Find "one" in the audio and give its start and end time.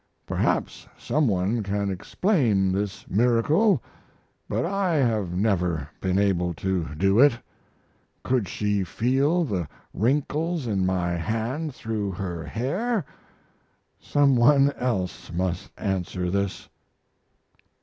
1.27-1.61, 14.35-14.71